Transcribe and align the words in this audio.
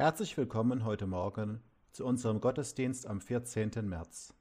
Herzlich 0.00 0.34
willkommen 0.38 0.86
heute 0.86 1.06
Morgen 1.06 1.60
zu 1.92 2.06
unserem 2.06 2.40
Gottesdienst 2.40 3.06
am 3.06 3.20
14. 3.20 3.86
März. 3.86 4.32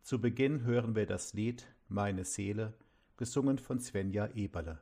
Zu 0.00 0.22
Beginn 0.22 0.64
hören 0.64 0.96
wir 0.96 1.04
das 1.04 1.34
Lied 1.34 1.66
Meine 1.88 2.24
Seele, 2.24 2.72
gesungen 3.18 3.58
von 3.58 3.78
Svenja 3.78 4.28
Eberle. 4.28 4.80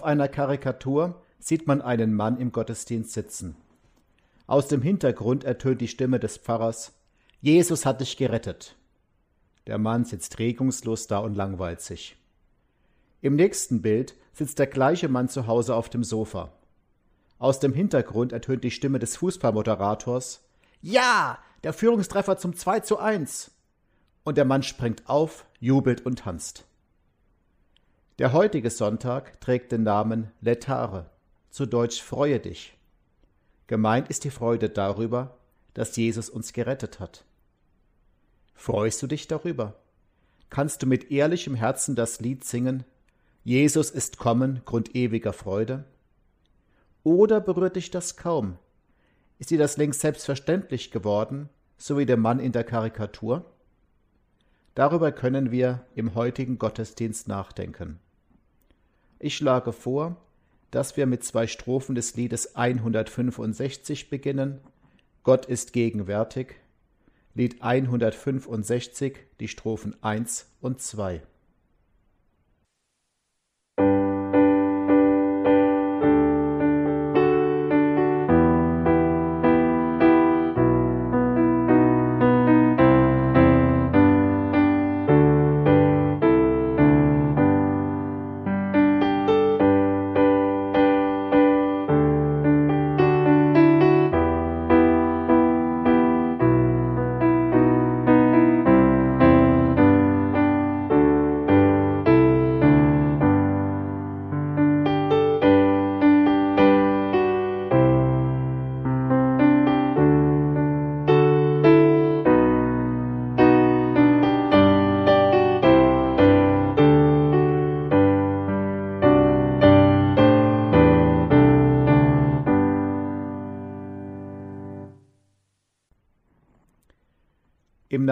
Auf 0.00 0.06
einer 0.06 0.28
Karikatur 0.28 1.20
sieht 1.38 1.66
man 1.66 1.82
einen 1.82 2.14
Mann 2.14 2.38
im 2.38 2.52
Gottesdienst 2.52 3.12
sitzen. 3.12 3.54
Aus 4.46 4.66
dem 4.66 4.80
Hintergrund 4.80 5.44
ertönt 5.44 5.82
die 5.82 5.88
Stimme 5.88 6.18
des 6.18 6.38
Pfarrers 6.38 6.94
Jesus 7.42 7.84
hat 7.84 8.00
dich 8.00 8.16
gerettet. 8.16 8.76
Der 9.66 9.76
Mann 9.76 10.06
sitzt 10.06 10.38
regungslos 10.38 11.06
da 11.06 11.18
und 11.18 11.34
langweilt 11.34 11.82
sich. 11.82 12.16
Im 13.20 13.36
nächsten 13.36 13.82
Bild 13.82 14.14
sitzt 14.32 14.58
der 14.58 14.68
gleiche 14.68 15.10
Mann 15.10 15.28
zu 15.28 15.46
Hause 15.46 15.74
auf 15.74 15.90
dem 15.90 16.02
Sofa. 16.02 16.50
Aus 17.38 17.60
dem 17.60 17.74
Hintergrund 17.74 18.32
ertönt 18.32 18.64
die 18.64 18.70
Stimme 18.70 19.00
des 19.00 19.18
Fußballmoderators 19.18 20.42
Ja, 20.80 21.38
der 21.62 21.74
Führungstreffer 21.74 22.38
zum 22.38 22.56
2 22.56 22.80
zu 22.80 22.98
1. 22.98 23.50
Und 24.24 24.38
der 24.38 24.46
Mann 24.46 24.62
springt 24.62 25.10
auf, 25.10 25.44
jubelt 25.58 26.06
und 26.06 26.20
tanzt. 26.20 26.64
Der 28.20 28.34
heutige 28.34 28.68
Sonntag 28.68 29.40
trägt 29.40 29.72
den 29.72 29.82
Namen 29.82 30.30
Letare, 30.42 31.08
zu 31.48 31.64
Deutsch 31.64 32.02
Freue 32.02 32.38
dich. 32.38 32.76
Gemeint 33.66 34.10
ist 34.10 34.24
die 34.24 34.30
Freude 34.30 34.68
darüber, 34.68 35.38
dass 35.72 35.96
Jesus 35.96 36.28
uns 36.28 36.52
gerettet 36.52 37.00
hat. 37.00 37.24
Freust 38.52 39.00
du 39.00 39.06
dich 39.06 39.26
darüber? 39.26 39.76
Kannst 40.50 40.82
du 40.82 40.86
mit 40.86 41.10
ehrlichem 41.10 41.54
Herzen 41.54 41.96
das 41.96 42.20
Lied 42.20 42.44
singen 42.44 42.84
Jesus 43.42 43.90
ist 43.90 44.18
kommen, 44.18 44.60
Grund 44.66 44.94
ewiger 44.94 45.32
Freude? 45.32 45.84
Oder 47.02 47.40
berührt 47.40 47.76
dich 47.76 47.90
das 47.90 48.18
kaum? 48.18 48.58
Ist 49.38 49.50
dir 49.50 49.58
das 49.58 49.78
längst 49.78 50.02
selbstverständlich 50.02 50.90
geworden, 50.90 51.48
so 51.78 51.96
wie 51.96 52.04
der 52.04 52.18
Mann 52.18 52.38
in 52.38 52.52
der 52.52 52.64
Karikatur? 52.64 53.50
Darüber 54.74 55.10
können 55.10 55.50
wir 55.50 55.86
im 55.94 56.14
heutigen 56.14 56.58
Gottesdienst 56.58 57.26
nachdenken. 57.26 57.98
Ich 59.22 59.36
schlage 59.36 59.74
vor, 59.74 60.16
dass 60.70 60.96
wir 60.96 61.04
mit 61.04 61.22
zwei 61.24 61.46
Strophen 61.46 61.94
des 61.94 62.16
Liedes 62.16 62.56
165 62.56 64.08
beginnen. 64.08 64.60
Gott 65.24 65.44
ist 65.44 65.74
gegenwärtig. 65.74 66.54
Lied 67.34 67.60
165, 67.60 69.18
die 69.38 69.48
Strophen 69.48 69.94
1 70.02 70.46
und 70.62 70.80
2. 70.80 71.20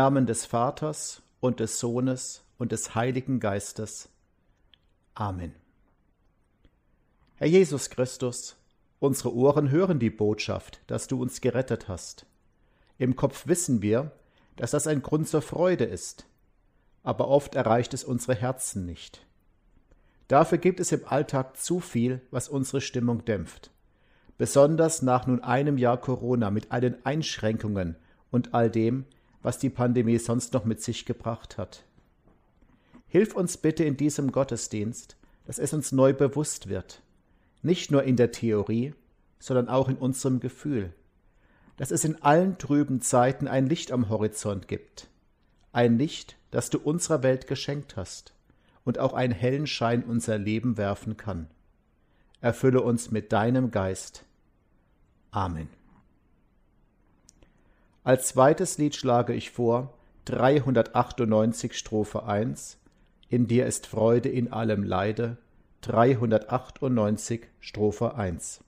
Namen 0.09 0.25
des 0.25 0.47
Vaters 0.47 1.21
und 1.39 1.61
des 1.61 1.79
Sohnes 1.79 2.43
und 2.57 2.73
des 2.73 2.95
Heiligen 2.95 3.41
Geistes. 3.41 4.09
Amen. 5.13 5.55
Herr 7.37 7.49
Jesus 7.49 7.91
Christus, 7.91 8.57
unsere 9.01 9.35
Ohren 9.35 9.71
hören 9.71 9.99
die 9.99 10.09
Botschaft, 10.09 10.81
dass 10.87 11.09
du 11.09 11.21
uns 11.21 11.43
gerettet 11.43 11.89
hast. 11.89 12.25
Im 12.97 13.17
Kopf 13.17 13.49
wissen 13.49 13.83
wir, 13.83 14.11
dass 14.57 14.71
das 14.71 14.87
ein 14.87 15.03
Grund 15.03 15.29
zur 15.29 15.43
Freude 15.43 15.85
ist, 15.85 16.25
aber 17.03 17.29
oft 17.29 17.55
erreicht 17.55 17.93
es 17.93 18.03
unsere 18.03 18.35
Herzen 18.35 18.87
nicht. 18.87 19.27
Dafür 20.27 20.57
gibt 20.57 20.81
es 20.81 20.91
im 20.91 21.07
Alltag 21.07 21.59
zu 21.59 21.81
viel, 21.81 22.23
was 22.31 22.49
unsere 22.49 22.81
Stimmung 22.81 23.27
dämpft. 23.27 23.71
Besonders 24.39 25.03
nach 25.03 25.27
nun 25.27 25.45
einem 25.45 25.77
Jahr 25.77 25.99
Corona 25.99 26.51
mit 26.51 26.73
allen 26.73 26.97
Einschränkungen 27.05 27.97
und 28.31 28.55
all 28.55 28.71
dem, 28.71 29.05
was 29.43 29.59
die 29.59 29.71
Pandemie 29.71 30.19
sonst 30.19 30.53
noch 30.53 30.65
mit 30.65 30.83
sich 30.83 31.05
gebracht 31.05 31.59
hat. 31.59 31.85
Hilf 33.07 33.35
uns 33.35 33.57
bitte 33.57 33.85
in 33.85 33.97
diesem 33.97 34.33
Gottesdienst, 34.33 35.17
dass 35.47 35.59
es 35.59 35.73
uns 35.73 35.93
neu 35.93 36.13
bewusst 36.13 36.69
wird, 36.69 37.03
nicht 37.63 37.91
nur 37.91 38.03
in 38.03 38.17
der 38.17 38.33
Theorie, 38.33 38.95
sondern 39.39 39.69
auch 39.69 39.89
in 39.89 39.97
unserem 39.97 40.41
Gefühl, 40.41 40.93
dass 41.77 41.91
es 41.91 42.05
in 42.05 42.21
allen 42.23 42.59
trüben 42.59 43.01
Zeiten 43.01 43.49
ein 43.49 43.67
Licht 43.67 43.93
am 43.93 44.09
Horizont 44.09 44.69
gibt, 44.69 45.09
ein 45.73 45.97
Licht, 45.97 46.37
das 46.51 46.71
du 46.71 46.79
unserer 46.79 47.23
Welt 47.23 47.47
geschenkt 47.47 47.97
hast 47.97 48.35
und 48.85 48.99
auch 48.99 49.15
einen 49.15 49.33
hellen 49.33 49.67
Schein 49.67 50.03
unser 50.03 50.39
Leben 50.39 50.77
werfen 50.77 51.17
kann. 51.17 51.47
Erfülle 52.41 52.83
uns 52.83 53.11
mit 53.11 53.33
deinem 53.33 53.71
Geist. 53.71 54.25
Amen. 55.31 55.78
Als 58.09 58.29
zweites 58.29 58.79
Lied 58.79 58.97
schlage 58.97 59.35
ich 59.35 59.51
vor 59.51 59.93
398 60.25 61.77
Strophe 61.77 62.23
1 62.25 62.79
In 63.29 63.47
dir 63.47 63.67
ist 63.67 63.87
Freude 63.87 64.31
in 64.31 64.51
allem 64.51 64.83
Leide 64.83 65.37
398 65.83 67.43
Strophe 67.61 68.15
1 68.15 68.65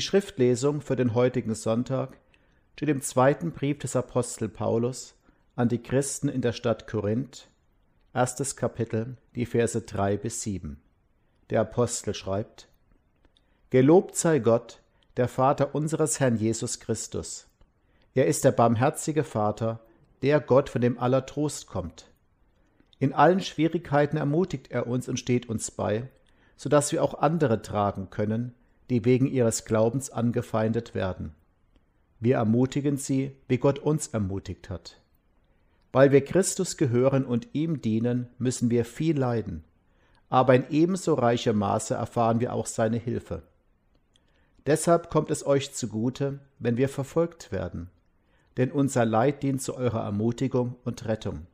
Die 0.00 0.06
Schriftlesung 0.06 0.80
für 0.80 0.96
den 0.96 1.12
heutigen 1.12 1.54
Sonntag 1.54 2.16
steht 2.74 2.88
im 2.88 3.02
zweiten 3.02 3.52
Brief 3.52 3.80
des 3.80 3.94
Apostel 3.96 4.48
Paulus 4.48 5.14
an 5.56 5.68
die 5.68 5.82
Christen 5.82 6.30
in 6.30 6.40
der 6.40 6.54
Stadt 6.54 6.86
Korinth, 6.86 7.50
erstes 8.14 8.56
Kapitel, 8.56 9.18
die 9.34 9.44
Verse 9.44 9.82
drei 9.82 10.16
bis 10.16 10.40
sieben. 10.40 10.80
Der 11.50 11.60
Apostel 11.60 12.14
schreibt: 12.14 12.66
Gelobt 13.68 14.16
sei 14.16 14.38
Gott, 14.38 14.80
der 15.18 15.28
Vater 15.28 15.74
unseres 15.74 16.18
Herrn 16.18 16.36
Jesus 16.38 16.80
Christus. 16.80 17.46
Er 18.14 18.24
ist 18.24 18.44
der 18.44 18.52
barmherzige 18.52 19.22
Vater, 19.22 19.80
der 20.22 20.40
Gott, 20.40 20.70
von 20.70 20.80
dem 20.80 20.98
aller 20.98 21.26
Trost 21.26 21.66
kommt. 21.66 22.10
In 22.98 23.12
allen 23.12 23.40
Schwierigkeiten 23.40 24.16
ermutigt 24.16 24.70
er 24.70 24.86
uns 24.86 25.10
und 25.10 25.18
steht 25.18 25.50
uns 25.50 25.70
bei, 25.70 26.08
so 26.56 26.70
dass 26.70 26.90
wir 26.90 27.04
auch 27.04 27.18
andere 27.18 27.60
tragen 27.60 28.08
können, 28.08 28.54
die 28.90 29.04
wegen 29.04 29.26
ihres 29.26 29.64
Glaubens 29.64 30.10
angefeindet 30.10 30.94
werden. 30.94 31.32
Wir 32.18 32.36
ermutigen 32.36 32.96
sie, 32.98 33.34
wie 33.48 33.58
Gott 33.58 33.78
uns 33.78 34.08
ermutigt 34.08 34.68
hat. 34.68 35.00
Weil 35.92 36.12
wir 36.12 36.24
Christus 36.24 36.76
gehören 36.76 37.24
und 37.24 37.48
ihm 37.54 37.80
dienen, 37.80 38.28
müssen 38.38 38.70
wir 38.70 38.84
viel 38.84 39.18
leiden, 39.18 39.64
aber 40.28 40.54
in 40.54 40.64
ebenso 40.70 41.14
reichem 41.14 41.56
Maße 41.56 41.94
erfahren 41.94 42.40
wir 42.40 42.52
auch 42.52 42.66
seine 42.66 42.98
Hilfe. 42.98 43.42
Deshalb 44.66 45.10
kommt 45.10 45.30
es 45.30 45.44
euch 45.46 45.72
zugute, 45.72 46.40
wenn 46.58 46.76
wir 46.76 46.88
verfolgt 46.88 47.50
werden, 47.50 47.90
denn 48.56 48.70
unser 48.70 49.04
Leid 49.04 49.42
dient 49.42 49.62
zu 49.62 49.74
eurer 49.74 50.04
Ermutigung 50.04 50.76
und 50.84 51.06
Rettung. 51.06 51.46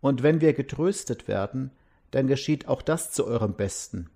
Und 0.00 0.22
wenn 0.22 0.40
wir 0.40 0.52
getröstet 0.52 1.28
werden, 1.28 1.72
dann 2.10 2.26
geschieht 2.26 2.68
auch 2.68 2.82
das 2.82 3.10
zu 3.10 3.26
eurem 3.26 3.54
Besten. 3.54 4.08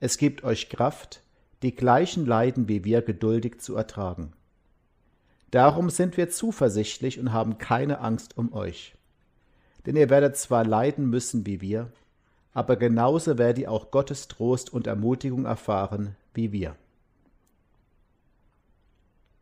Es 0.00 0.18
gibt 0.18 0.42
euch 0.42 0.68
Kraft, 0.68 1.22
die 1.62 1.74
gleichen 1.74 2.26
Leiden 2.26 2.68
wie 2.68 2.84
wir 2.84 3.02
geduldig 3.02 3.60
zu 3.60 3.76
ertragen. 3.76 4.32
Darum 5.50 5.90
sind 5.90 6.16
wir 6.16 6.30
zuversichtlich 6.30 7.18
und 7.20 7.32
haben 7.32 7.58
keine 7.58 8.00
Angst 8.00 8.36
um 8.36 8.52
euch. 8.52 8.94
Denn 9.86 9.96
ihr 9.96 10.10
werdet 10.10 10.36
zwar 10.36 10.64
leiden 10.64 11.08
müssen 11.10 11.46
wie 11.46 11.60
wir, 11.60 11.92
aber 12.52 12.76
genauso 12.76 13.38
werdet 13.38 13.58
ihr 13.58 13.70
auch 13.70 13.90
Gottes 13.90 14.28
Trost 14.28 14.72
und 14.72 14.86
Ermutigung 14.86 15.44
erfahren 15.44 16.16
wie 16.34 16.52
wir. 16.52 16.76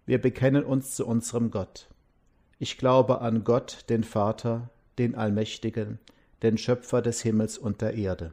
Wir 0.07 0.21
bekennen 0.21 0.65
uns 0.65 0.95
zu 0.95 1.07
unserem 1.07 1.50
Gott. 1.50 1.89
Ich 2.59 2.77
glaube 2.77 3.21
an 3.21 3.45
Gott, 3.45 3.85
den 3.89 4.05
Vater, 4.05 4.69
den 4.99 5.15
Allmächtigen, 5.15 5.99
den 6.43 6.59
Schöpfer 6.59 7.00
des 7.00 7.23
Himmels 7.23 7.57
und 7.57 7.81
der 7.81 7.95
Erde 7.95 8.33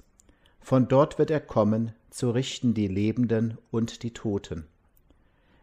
von 0.61 0.87
dort 0.87 1.19
wird 1.19 1.31
er 1.31 1.41
kommen, 1.41 1.91
zu 2.11 2.31
richten 2.31 2.73
die 2.73 2.87
Lebenden 2.87 3.57
und 3.71 4.03
die 4.03 4.13
Toten. 4.13 4.65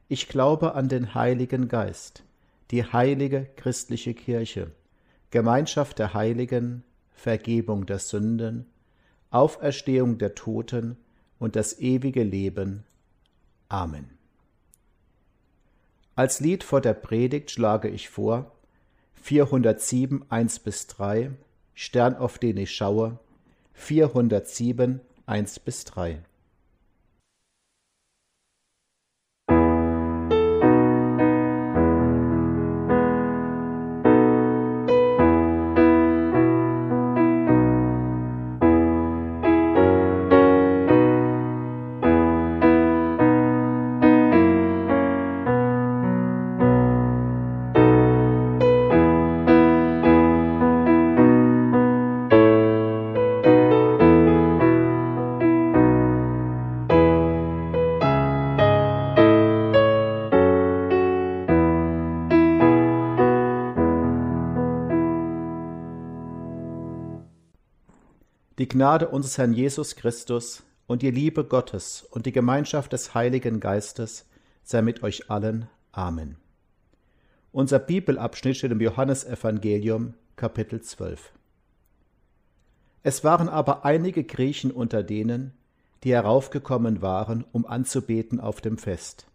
Ich 0.09 0.28
glaube 0.28 0.75
an 0.75 0.88
den 0.88 1.14
Heiligen 1.14 1.69
Geist, 1.69 2.25
die 2.71 2.85
heilige 2.85 3.47
christliche 3.57 4.12
Kirche, 4.14 4.73
Gemeinschaft 5.31 5.99
der 5.99 6.14
Heiligen, 6.14 6.83
Vergebung 7.12 7.87
der 7.87 7.99
Sünden, 7.99 8.67
Auferstehung 9.31 10.19
der 10.19 10.35
Toten 10.35 10.97
und 11.38 11.57
das 11.57 11.78
ewige 11.78 12.23
Leben. 12.23 12.85
Amen. 13.69 14.11
Als 16.17 16.40
Lied 16.40 16.64
vor 16.64 16.81
der 16.81 16.95
Predigt 16.95 17.50
schlage 17.50 17.88
ich 17.88 18.09
vor 18.09 18.52
407 19.23 20.25
1 20.31 20.59
bis 20.61 20.87
3 20.88 21.31
Stern 21.75 22.17
auf 22.17 22.38
den 22.38 22.57
ich 22.57 22.75
schaue 22.75 23.19
407 23.78 25.00
1 25.26 25.61
bis 25.61 25.85
3 25.85 26.18
Die 68.68 68.76
Gnade 68.76 69.08
unseres 69.08 69.38
Herrn 69.38 69.54
Jesus 69.54 69.96
Christus 69.96 70.62
und 70.87 71.00
die 71.00 71.10
Liebe 71.10 71.42
Gottes 71.42 72.06
und 72.10 72.26
die 72.26 72.32
Gemeinschaft 72.32 72.92
des 72.92 73.14
Heiligen 73.14 73.60
Geistes 73.60 74.26
sei 74.62 74.82
mit 74.82 75.02
euch 75.02 75.30
allen. 75.30 75.70
Amen. 75.90 76.37
Unser 77.50 77.78
Bibelabschnitt 77.78 78.58
steht 78.58 78.70
im 78.70 78.82
Johannesevangelium, 78.82 80.12
Kapitel 80.37 80.82
12. 80.82 81.32
Es 83.02 83.25
waren 83.25 83.48
aber 83.48 83.87
einige 83.87 84.22
Griechen 84.22 84.70
unter 84.70 85.02
denen, 85.02 85.54
die 86.04 86.12
heraufgekommen 86.12 87.00
waren, 87.00 87.46
um 87.52 87.64
anzubeten 87.64 88.38
auf 88.38 88.60
dem 88.60 88.76
Fest. 88.76 89.28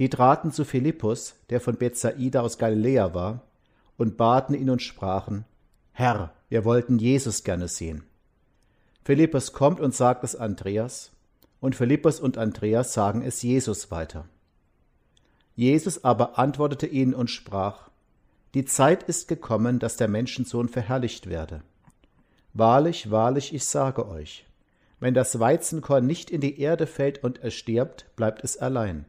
Die 0.00 0.10
traten 0.10 0.50
zu 0.50 0.64
Philippus, 0.64 1.36
der 1.50 1.60
von 1.60 1.76
Bethsaida 1.76 2.40
aus 2.40 2.58
Galiläa 2.58 3.14
war, 3.14 3.44
und 3.96 4.16
baten 4.16 4.56
ihn 4.56 4.68
und 4.68 4.82
sprachen, 4.82 5.44
Herr, 5.92 6.32
wir 6.48 6.64
wollten 6.64 6.98
Jesus 6.98 7.44
gerne 7.44 7.68
sehen. 7.68 8.07
Philippus 9.08 9.54
kommt 9.54 9.80
und 9.80 9.94
sagt 9.94 10.22
es 10.22 10.36
Andreas, 10.36 11.12
und 11.60 11.74
Philippus 11.74 12.20
und 12.20 12.36
Andreas 12.36 12.92
sagen 12.92 13.22
es 13.22 13.40
Jesus 13.40 13.90
weiter. 13.90 14.28
Jesus 15.56 16.04
aber 16.04 16.38
antwortete 16.38 16.86
ihnen 16.86 17.14
und 17.14 17.30
sprach, 17.30 17.88
Die 18.52 18.66
Zeit 18.66 19.04
ist 19.04 19.26
gekommen, 19.26 19.78
dass 19.78 19.96
der 19.96 20.08
Menschensohn 20.08 20.68
verherrlicht 20.68 21.26
werde. 21.26 21.62
Wahrlich, 22.52 23.10
wahrlich, 23.10 23.54
ich 23.54 23.64
sage 23.64 24.06
euch, 24.06 24.44
wenn 25.00 25.14
das 25.14 25.40
Weizenkorn 25.40 26.06
nicht 26.06 26.30
in 26.30 26.42
die 26.42 26.60
Erde 26.60 26.86
fällt 26.86 27.24
und 27.24 27.42
erstirbt, 27.42 28.14
bleibt 28.14 28.44
es 28.44 28.58
allein. 28.58 29.06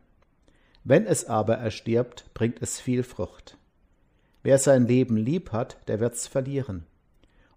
Wenn 0.86 1.06
es 1.06 1.26
aber 1.26 1.56
erstirbt, 1.56 2.34
bringt 2.34 2.62
es 2.62 2.80
viel 2.80 3.04
Frucht. 3.04 3.58
Wer 4.44 4.60
sein 4.60 4.88
Leben 4.88 5.18
lieb 5.18 5.52
hat, 5.52 5.76
der 5.90 6.00
wird's 6.00 6.26
verlieren. 6.26 6.86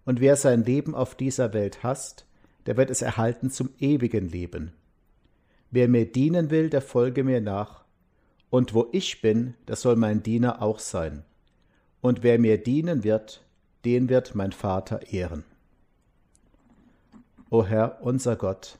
Und 0.03 0.19
wer 0.19 0.35
sein 0.35 0.65
Leben 0.65 0.93
auf 0.93 1.15
dieser 1.15 1.53
Welt 1.53 1.83
hasst, 1.83 2.25
der 2.65 2.77
wird 2.77 2.89
es 2.89 3.01
erhalten 3.01 3.51
zum 3.51 3.69
ewigen 3.79 4.29
Leben. 4.29 4.73
Wer 5.71 5.87
mir 5.87 6.11
dienen 6.11 6.49
will, 6.49 6.69
der 6.69 6.81
folge 6.81 7.23
mir 7.23 7.41
nach, 7.41 7.83
und 8.49 8.75
wo 8.75 8.87
ich 8.91 9.21
bin, 9.21 9.55
das 9.65 9.81
soll 9.81 9.95
mein 9.95 10.21
Diener 10.21 10.61
auch 10.61 10.77
sein. 10.77 11.23
Und 12.01 12.21
wer 12.21 12.37
mir 12.37 12.61
dienen 12.61 13.03
wird, 13.03 13.43
den 13.83 14.09
wird 14.09 14.35
mein 14.35 14.51
Vater 14.51 15.11
ehren. 15.11 15.43
O 17.49 17.65
Herr, 17.65 17.99
unser 18.01 18.35
Gott, 18.35 18.77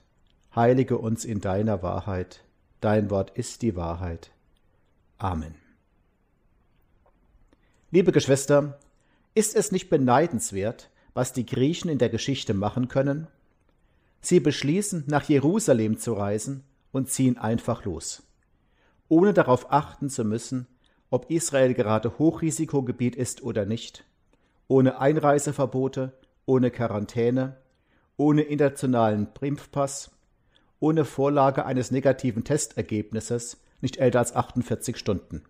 heilige 0.55 0.97
uns 0.97 1.25
in 1.25 1.41
deiner 1.41 1.81
Wahrheit, 1.81 2.43
dein 2.81 3.09
Wort 3.09 3.31
ist 3.37 3.61
die 3.63 3.75
Wahrheit. 3.75 4.31
Amen. 5.17 5.55
Liebe 7.91 8.11
Geschwister, 8.11 8.79
ist 9.35 9.55
es 9.55 9.71
nicht 9.71 9.89
beneidenswert, 9.89 10.89
was 11.13 11.33
die 11.33 11.45
Griechen 11.45 11.89
in 11.89 11.97
der 11.97 12.09
Geschichte 12.09 12.53
machen 12.53 12.87
können? 12.87 13.27
Sie 14.23 14.39
beschließen, 14.39 15.03
nach 15.05 15.29
Jerusalem 15.29 15.99
zu 15.99 16.13
reisen 16.13 16.63
und 16.91 17.11
ziehen 17.11 17.37
einfach 17.37 17.85
los 17.85 18.23
ohne 19.13 19.31
darauf 19.31 19.71
achten 19.71 20.09
zu 20.09 20.23
müssen, 20.23 20.65
ob 21.11 21.29
Israel 21.29 21.75
gerade 21.75 22.17
Hochrisikogebiet 22.17 23.15
ist 23.15 23.43
oder 23.43 23.65
nicht, 23.65 24.05
ohne 24.67 24.99
Einreiseverbote, 24.99 26.13
ohne 26.47 26.71
Quarantäne, 26.71 27.57
ohne 28.17 28.41
internationalen 28.41 29.27
Impfpass, 29.39 30.09
ohne 30.79 31.05
Vorlage 31.05 31.65
eines 31.65 31.91
negativen 31.91 32.43
Testergebnisses, 32.43 33.61
nicht 33.81 33.97
älter 33.97 34.17
als 34.17 34.35
48 34.35 34.97
Stunden. 34.97 35.43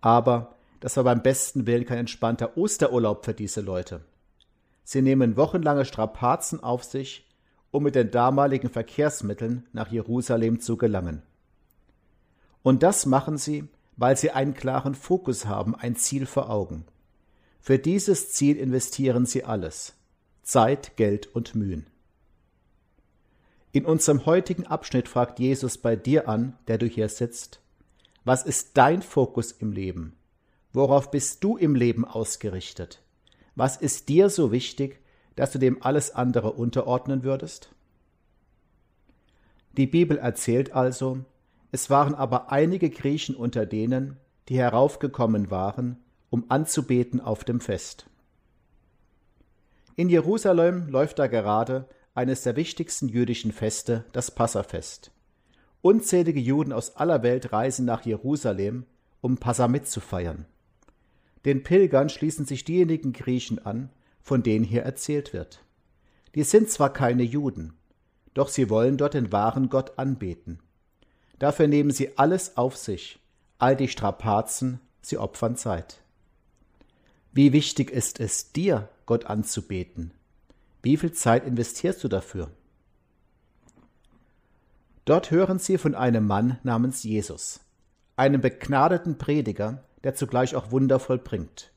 Aber 0.00 0.56
das 0.80 0.96
war 0.96 1.04
beim 1.04 1.22
besten 1.22 1.66
Willen 1.66 1.84
kein 1.84 1.98
entspannter 1.98 2.56
Osterurlaub 2.56 3.24
für 3.24 3.34
diese 3.34 3.60
Leute. 3.60 4.00
Sie 4.84 5.02
nehmen 5.02 5.36
wochenlange 5.36 5.84
Strapazen 5.84 6.62
auf 6.62 6.84
sich, 6.84 7.28
um 7.70 7.84
mit 7.84 7.94
den 7.94 8.10
damaligen 8.10 8.68
Verkehrsmitteln 8.68 9.66
nach 9.72 9.90
Jerusalem 9.90 10.60
zu 10.60 10.76
gelangen. 10.76 11.22
Und 12.62 12.82
das 12.82 13.06
machen 13.06 13.38
sie, 13.38 13.68
weil 13.96 14.16
sie 14.16 14.30
einen 14.30 14.54
klaren 14.54 14.94
Fokus 14.94 15.46
haben, 15.46 15.74
ein 15.74 15.96
Ziel 15.96 16.26
vor 16.26 16.50
Augen. 16.50 16.84
Für 17.60 17.78
dieses 17.78 18.32
Ziel 18.32 18.56
investieren 18.56 19.26
sie 19.26 19.44
alles 19.44 19.94
Zeit, 20.42 20.96
Geld 20.96 21.28
und 21.34 21.54
Mühen. 21.54 21.86
In 23.70 23.86
unserem 23.86 24.26
heutigen 24.26 24.66
Abschnitt 24.66 25.08
fragt 25.08 25.38
Jesus 25.38 25.78
bei 25.78 25.96
dir 25.96 26.28
an, 26.28 26.58
der 26.66 26.78
du 26.78 26.86
hier 26.86 27.08
sitzt, 27.08 27.60
was 28.24 28.44
ist 28.44 28.76
dein 28.76 29.02
Fokus 29.02 29.52
im 29.52 29.72
Leben? 29.72 30.16
Worauf 30.72 31.10
bist 31.10 31.42
du 31.42 31.56
im 31.56 31.74
Leben 31.74 32.04
ausgerichtet? 32.04 33.01
Was 33.54 33.76
ist 33.76 34.08
dir 34.08 34.30
so 34.30 34.52
wichtig, 34.52 35.00
dass 35.36 35.52
du 35.52 35.58
dem 35.58 35.82
alles 35.82 36.14
andere 36.14 36.52
unterordnen 36.52 37.22
würdest? 37.22 37.74
Die 39.76 39.86
Bibel 39.86 40.18
erzählt 40.18 40.72
also, 40.72 41.24
es 41.70 41.88
waren 41.88 42.14
aber 42.14 42.52
einige 42.52 42.90
Griechen 42.90 43.34
unter 43.34 43.64
denen, 43.64 44.18
die 44.48 44.58
heraufgekommen 44.58 45.50
waren, 45.50 45.96
um 46.30 46.44
anzubeten 46.48 47.20
auf 47.20 47.44
dem 47.44 47.60
Fest. 47.60 48.06
In 49.96 50.08
Jerusalem 50.08 50.88
läuft 50.88 51.18
da 51.18 51.26
gerade 51.26 51.86
eines 52.14 52.42
der 52.42 52.56
wichtigsten 52.56 53.08
jüdischen 53.08 53.52
Feste, 53.52 54.04
das 54.12 54.30
Passafest. 54.30 55.10
Unzählige 55.80 56.40
Juden 56.40 56.72
aus 56.72 56.96
aller 56.96 57.22
Welt 57.22 57.52
reisen 57.52 57.86
nach 57.86 58.04
Jerusalem, 58.04 58.86
um 59.20 59.38
Passa 59.38 59.68
mitzufeiern. 59.68 60.46
Den 61.44 61.62
Pilgern 61.62 62.08
schließen 62.08 62.44
sich 62.46 62.64
diejenigen 62.64 63.12
Griechen 63.12 63.64
an, 63.64 63.90
von 64.22 64.42
denen 64.42 64.64
hier 64.64 64.82
erzählt 64.82 65.32
wird. 65.32 65.64
Die 66.34 66.44
sind 66.44 66.70
zwar 66.70 66.92
keine 66.92 67.22
Juden, 67.22 67.74
doch 68.34 68.48
sie 68.48 68.70
wollen 68.70 68.96
dort 68.96 69.14
den 69.14 69.32
wahren 69.32 69.68
Gott 69.68 69.98
anbeten. 69.98 70.60
Dafür 71.38 71.66
nehmen 71.66 71.90
sie 71.90 72.16
alles 72.16 72.56
auf 72.56 72.76
sich, 72.76 73.18
all 73.58 73.76
die 73.76 73.88
Strapazen, 73.88 74.80
sie 75.02 75.18
opfern 75.18 75.56
Zeit. 75.56 76.00
Wie 77.32 77.52
wichtig 77.52 77.90
ist 77.90 78.20
es 78.20 78.52
dir, 78.52 78.88
Gott 79.06 79.26
anzubeten? 79.26 80.12
Wie 80.82 80.96
viel 80.96 81.12
Zeit 81.12 81.46
investierst 81.46 82.02
du 82.04 82.08
dafür? 82.08 82.50
Dort 85.04 85.30
hören 85.30 85.58
sie 85.58 85.78
von 85.78 85.94
einem 85.94 86.26
Mann 86.26 86.58
namens 86.62 87.02
Jesus, 87.02 87.60
einem 88.16 88.40
begnadeten 88.40 89.18
Prediger, 89.18 89.82
der 90.04 90.14
zugleich 90.14 90.54
auch 90.54 90.70
Wunder 90.70 90.98
vollbringt. 90.98 91.72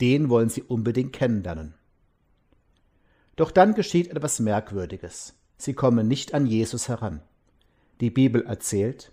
Den 0.00 0.28
wollen 0.28 0.48
sie 0.48 0.62
unbedingt 0.62 1.12
kennenlernen. 1.12 1.74
Doch 3.36 3.50
dann 3.50 3.74
geschieht 3.74 4.08
etwas 4.08 4.40
Merkwürdiges. 4.40 5.34
Sie 5.56 5.74
kommen 5.74 6.08
nicht 6.08 6.34
an 6.34 6.46
Jesus 6.46 6.88
heran 6.88 7.20
die 8.00 8.10
Bibel 8.10 8.44
erzählt, 8.46 9.12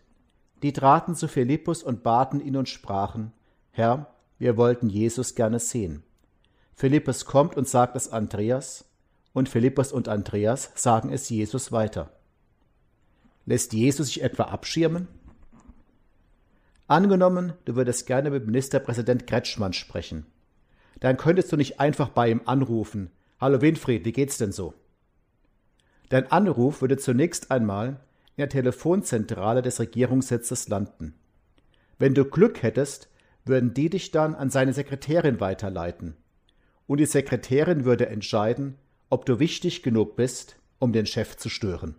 die 0.62 0.74
traten 0.74 1.15
zu 1.15 1.27
Philippus 1.27 1.83
und 1.83 2.03
baten 2.03 2.39
ihn 2.39 2.55
und 2.55 2.69
sprachen, 2.69 3.31
Herr, 3.71 4.13
wir 4.38 4.57
wollten 4.57 4.89
Jesus 4.89 5.35
gerne 5.35 5.59
sehen. 5.59 6.03
Philippus 6.75 7.25
kommt 7.25 7.55
und 7.55 7.67
sagt 7.67 7.95
es 7.95 8.09
Andreas, 8.09 8.85
und 9.33 9.50
Philippus 9.50 9.91
und 9.91 10.07
Andreas 10.07 10.71
sagen 10.75 11.12
es 11.12 11.29
Jesus 11.29 11.71
weiter. 11.71 12.12
Lässt 13.45 13.74
Jesus 13.74 14.07
sich 14.07 14.24
etwa 14.24 14.43
abschirmen? 14.43 15.07
Angenommen, 16.87 17.53
du 17.65 17.75
würdest 17.75 18.05
gerne 18.05 18.29
mit 18.29 18.45
Ministerpräsident 18.45 19.25
Kretschmann 19.25 19.73
sprechen. 19.73 20.25
Dann 20.99 21.17
könntest 21.17 21.51
du 21.51 21.57
nicht 21.57 21.79
einfach 21.79 22.09
bei 22.09 22.29
ihm 22.29 22.41
anrufen, 22.45 23.11
Hallo 23.39 23.59
Winfried, 23.59 24.05
wie 24.05 24.13
geht's 24.13 24.37
denn 24.37 24.53
so? 24.53 24.73
Dein 26.09 26.31
Anruf 26.31 26.81
würde 26.81 26.97
zunächst 26.97 27.51
einmal 27.51 27.87
in 27.89 28.41
der 28.41 28.49
Telefonzentrale 28.49 29.61
des 29.61 29.79
Regierungssitzes 29.79 30.69
landen. 30.69 31.15
Wenn 31.99 32.13
du 32.13 32.23
Glück 32.23 32.63
hättest, 32.63 33.09
würden 33.43 33.73
die 33.73 33.89
dich 33.89 34.11
dann 34.11 34.35
an 34.35 34.49
seine 34.49 34.73
Sekretärin 34.73 35.39
weiterleiten. 35.39 36.15
Und 36.87 36.99
die 36.99 37.05
Sekretärin 37.05 37.83
würde 37.83 38.07
entscheiden, 38.07 38.77
ob 39.09 39.25
du 39.25 39.39
wichtig 39.39 39.83
genug 39.83 40.15
bist, 40.15 40.57
um 40.79 40.93
den 40.93 41.05
Chef 41.05 41.35
zu 41.35 41.49
stören. 41.49 41.95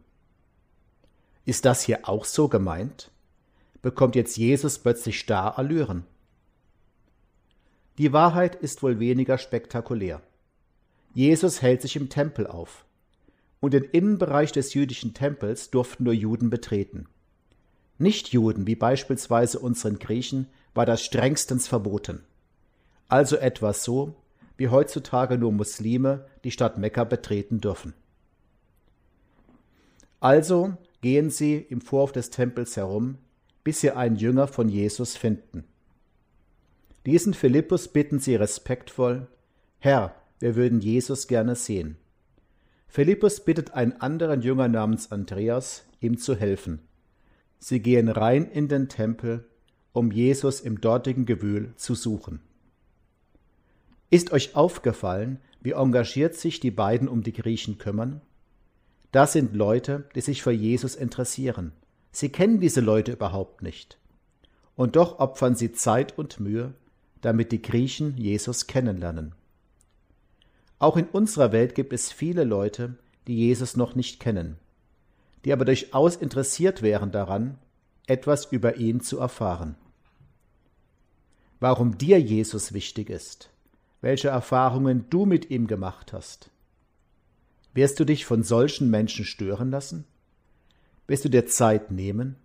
Ist 1.44 1.64
das 1.64 1.82
hier 1.82 2.08
auch 2.08 2.24
so 2.24 2.48
gemeint? 2.48 3.10
Bekommt 3.86 4.16
jetzt 4.16 4.36
Jesus 4.36 4.80
plötzlich 4.80 5.20
Starallüren? 5.20 6.02
Die 7.98 8.12
Wahrheit 8.12 8.56
ist 8.56 8.82
wohl 8.82 8.98
weniger 8.98 9.38
spektakulär. 9.38 10.22
Jesus 11.14 11.62
hält 11.62 11.82
sich 11.82 11.94
im 11.94 12.08
Tempel 12.08 12.48
auf 12.48 12.84
und 13.60 13.74
den 13.74 13.84
Innenbereich 13.84 14.50
des 14.50 14.74
jüdischen 14.74 15.14
Tempels 15.14 15.70
durften 15.70 16.02
nur 16.02 16.14
Juden 16.14 16.50
betreten. 16.50 17.06
Nichtjuden, 17.98 18.66
wie 18.66 18.74
beispielsweise 18.74 19.60
unseren 19.60 20.00
Griechen, 20.00 20.48
war 20.74 20.84
das 20.84 21.04
strengstens 21.04 21.68
verboten. 21.68 22.24
Also 23.06 23.36
etwas 23.36 23.84
so, 23.84 24.16
wie 24.56 24.66
heutzutage 24.66 25.38
nur 25.38 25.52
Muslime 25.52 26.26
die 26.42 26.50
Stadt 26.50 26.76
Mekka 26.76 27.04
betreten 27.04 27.60
dürfen. 27.60 27.94
Also 30.18 30.76
gehen 31.02 31.30
sie 31.30 31.54
im 31.54 31.80
Vorhof 31.80 32.10
des 32.10 32.30
Tempels 32.30 32.76
herum, 32.76 33.18
bis 33.66 33.80
sie 33.80 33.90
einen 33.90 34.14
Jünger 34.14 34.46
von 34.46 34.68
Jesus 34.68 35.16
finden. 35.16 35.64
Diesen 37.04 37.34
Philippus 37.34 37.88
bitten 37.88 38.20
sie 38.20 38.36
respektvoll, 38.36 39.26
Herr, 39.80 40.14
wir 40.38 40.54
würden 40.54 40.78
Jesus 40.78 41.26
gerne 41.26 41.56
sehen. 41.56 41.96
Philippus 42.86 43.44
bittet 43.44 43.74
einen 43.74 43.94
anderen 43.94 44.40
Jünger 44.40 44.68
namens 44.68 45.10
Andreas, 45.10 45.82
ihm 45.98 46.16
zu 46.16 46.36
helfen. 46.36 46.78
Sie 47.58 47.80
gehen 47.80 48.08
rein 48.08 48.48
in 48.48 48.68
den 48.68 48.88
Tempel, 48.88 49.44
um 49.92 50.12
Jesus 50.12 50.60
im 50.60 50.80
dortigen 50.80 51.26
Gewühl 51.26 51.72
zu 51.74 51.96
suchen. 51.96 52.42
Ist 54.10 54.30
euch 54.30 54.54
aufgefallen, 54.54 55.40
wie 55.60 55.72
engagiert 55.72 56.36
sich 56.36 56.60
die 56.60 56.70
beiden 56.70 57.08
um 57.08 57.24
die 57.24 57.32
Griechen 57.32 57.78
kümmern? 57.78 58.20
Das 59.10 59.32
sind 59.32 59.56
Leute, 59.56 60.08
die 60.14 60.20
sich 60.20 60.44
für 60.44 60.52
Jesus 60.52 60.94
interessieren. 60.94 61.72
Sie 62.16 62.30
kennen 62.30 62.60
diese 62.60 62.80
Leute 62.80 63.12
überhaupt 63.12 63.60
nicht. 63.60 63.98
Und 64.74 64.96
doch 64.96 65.18
opfern 65.18 65.54
sie 65.54 65.72
Zeit 65.72 66.16
und 66.16 66.40
Mühe, 66.40 66.72
damit 67.20 67.52
die 67.52 67.60
Griechen 67.60 68.16
Jesus 68.16 68.66
kennenlernen. 68.66 69.34
Auch 70.78 70.96
in 70.96 71.04
unserer 71.08 71.52
Welt 71.52 71.74
gibt 71.74 71.92
es 71.92 72.10
viele 72.10 72.44
Leute, 72.44 72.94
die 73.26 73.36
Jesus 73.36 73.76
noch 73.76 73.94
nicht 73.94 74.18
kennen, 74.18 74.56
die 75.44 75.52
aber 75.52 75.66
durchaus 75.66 76.16
interessiert 76.16 76.80
wären 76.80 77.12
daran, 77.12 77.58
etwas 78.06 78.46
über 78.46 78.76
ihn 78.76 79.02
zu 79.02 79.18
erfahren. 79.18 79.76
Warum 81.60 81.98
dir 81.98 82.18
Jesus 82.18 82.72
wichtig 82.72 83.10
ist, 83.10 83.50
welche 84.00 84.28
Erfahrungen 84.28 85.04
du 85.10 85.26
mit 85.26 85.50
ihm 85.50 85.66
gemacht 85.66 86.14
hast. 86.14 86.48
Wirst 87.74 88.00
du 88.00 88.06
dich 88.06 88.24
von 88.24 88.42
solchen 88.42 88.88
Menschen 88.88 89.26
stören 89.26 89.70
lassen? 89.70 90.06
Wirst 91.06 91.24
du 91.24 91.28
dir 91.28 91.46
Zeit 91.46 91.90
nehmen? 91.90 92.36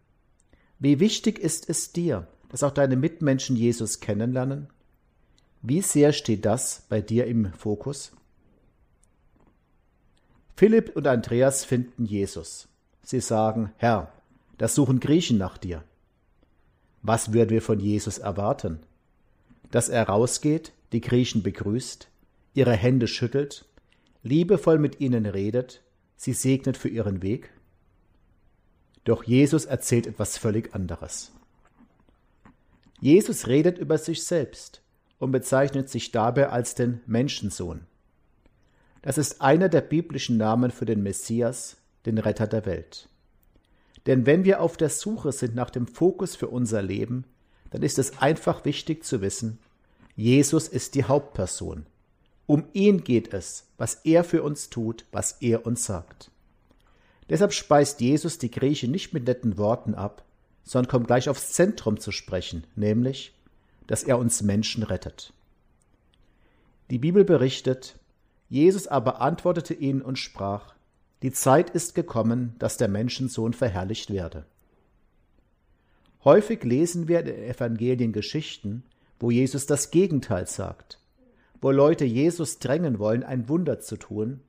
Wie 0.80 1.00
wichtig 1.00 1.40
ist 1.40 1.70
es 1.70 1.92
dir, 1.92 2.28
dass 2.50 2.64
auch 2.64 2.72
deine 2.72 2.96
Mitmenschen 2.96 3.56
Jesus 3.56 4.00
kennenlernen? 4.00 4.68
Wie 5.62 5.82
sehr 5.82 6.12
steht 6.12 6.46
das 6.46 6.86
bei 6.90 7.02
dir 7.02 7.28
im 7.28 7.54
Fokus? 7.54 8.12
Philipp 10.56 10.96
und 10.96 11.08
Andreas 11.08 11.66
finden 11.66 12.06
Jesus. 12.06 12.68
Sie 13.04 13.20
sagen, 13.20 13.72
Herr, 13.78 14.12
da 14.58 14.68
suchen 14.68 15.00
Griechen 15.00 15.38
nach 15.38 15.58
dir. 15.58 15.84
Was 17.02 17.34
würden 17.34 17.50
wir 17.50 17.62
von 17.64 17.80
Jesus 17.80 18.20
erwarten? 18.20 18.80
Dass 19.72 19.90
er 19.90 20.08
rausgeht, 20.08 20.72
die 20.92 21.02
Griechen 21.02 21.42
begrüßt, 21.42 22.10
ihre 22.54 22.74
Hände 22.74 23.08
schüttelt, 23.08 23.66
liebevoll 24.22 24.78
mit 24.78 25.00
ihnen 25.00 25.26
redet, 25.26 25.82
sie 26.16 26.34
segnet 26.34 26.78
für 26.78 26.90
ihren 26.90 27.24
Weg? 27.24 27.50
Doch 29.04 29.24
Jesus 29.24 29.66
erzählt 29.66 30.08
etwas 30.08 30.38
völlig 30.38 30.76
anderes. 30.76 31.32
Jesus 33.00 33.48
redet 33.48 33.80
über 33.80 33.98
sich 33.98 34.24
selbst 34.24 34.82
und 35.18 35.32
bezeichnet 35.32 35.90
sich 35.90 36.12
dabei 36.12 36.50
als 36.50 36.76
den 36.76 37.02
Menschensohn. 37.08 37.82
Das 39.02 39.18
ist 39.18 39.42
einer 39.42 39.70
der 39.70 39.82
biblischen 39.82 40.38
Namen 40.38 40.70
für 40.70 40.86
den 40.86 41.02
Messias, 41.02 41.78
den 42.06 42.20
Retter 42.20 42.46
der 42.46 42.66
Welt. 42.68 43.10
Denn 44.06 44.26
wenn 44.26 44.46
wir 44.46 44.62
auf 44.62 44.78
der 44.78 44.90
Suche 44.90 45.32
sind 45.32 45.56
nach 45.56 45.70
dem 45.70 45.88
Fokus 45.88 46.36
für 46.36 46.48
unser 46.48 46.82
Leben, 46.82 47.26
dann 47.72 47.84
ist 47.84 48.00
es 48.00 48.20
einfach 48.20 48.66
wichtig 48.66 49.04
zu 49.04 49.22
wissen, 49.22 49.60
Jesus 50.16 50.68
ist 50.68 50.96
die 50.96 51.06
Hauptperson. 51.06 51.86
Um 52.46 52.66
ihn 52.74 53.04
geht 53.04 53.34
es, 53.34 53.66
was 53.78 53.96
er 54.04 54.24
für 54.24 54.44
uns 54.44 54.70
tut, 54.70 55.06
was 55.12 55.38
er 55.42 55.66
uns 55.66 55.86
sagt. 55.86 56.32
Deshalb 57.32 57.54
speist 57.54 58.02
Jesus 58.02 58.40
die 58.40 58.52
Griechen 58.52 58.92
nicht 58.92 59.14
mit 59.14 59.24
netten 59.24 59.58
Worten 59.58 59.96
ab, 59.96 60.26
sondern 60.66 60.92
kommt 60.92 61.08
gleich 61.08 61.30
aufs 61.30 61.54
Zentrum 61.54 61.98
zu 61.98 62.12
sprechen, 62.12 62.66
nämlich, 62.76 63.34
dass 63.88 64.04
er 64.04 64.20
uns 64.20 64.42
Menschen 64.42 64.84
rettet. 64.84 65.32
Die 66.90 67.00
Bibel 67.00 67.24
berichtet, 67.24 67.96
Jesus 68.50 68.86
aber 68.86 69.22
antwortete 69.22 69.74
ihnen 69.74 70.02
und 70.02 70.20
sprach, 70.20 70.74
die 71.22 71.32
Zeit 71.32 71.70
ist 71.70 71.96
gekommen, 71.96 72.54
dass 72.60 72.76
der 72.76 72.90
Menschensohn 72.90 73.54
verherrlicht 73.54 74.12
werde. 74.12 74.44
Häufig 76.26 76.66
lesen 76.66 77.08
wir 77.08 77.22
in 77.22 77.28
den 77.28 77.44
Evangelien 77.46 78.12
Geschichten, 78.12 78.84
wo 79.22 79.32
Jesus 79.32 79.66
das 79.68 79.90
Gegenteil 79.90 80.48
sagt, 80.48 81.00
wo 81.62 81.72
Leute 81.72 82.04
Jesus 82.04 82.60
drängen 82.60 83.00
wollen, 83.00 83.24
ein 83.24 83.48
Wunder 83.48 83.80
zu 83.80 83.96
tun 83.96 84.42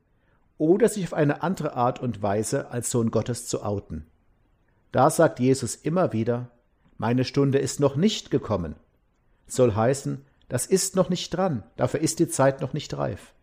oder 0.62 0.88
sich 0.88 1.03
auf 1.03 1.12
eine 1.12 1.42
andere 1.42 1.75
Art 1.75 2.01
und 2.01 2.22
Weise 2.22 2.70
als 2.70 2.88
Sohn 2.88 3.11
Gottes 3.11 3.48
zu 3.48 3.64
outen. 3.64 4.07
Da 4.92 5.11
sagt 5.11 5.40
Jesus 5.40 5.75
immer 5.75 6.12
wieder, 6.12 6.51
meine 6.98 7.25
Stunde 7.25 7.59
ist 7.59 7.81
noch 7.81 7.96
nicht 7.96 8.31
gekommen. 8.31 8.77
Soll 9.48 9.75
heißen, 9.75 10.25
das 10.48 10.66
ist 10.66 10.94
noch 10.94 11.11
nicht 11.11 11.31
dran, 11.31 11.64
dafür 11.75 11.98
ist 11.98 12.20
die 12.20 12.29
Zeit 12.29 12.61
noch 12.61 12.75
nicht 12.75 12.96
reif. 12.96 13.35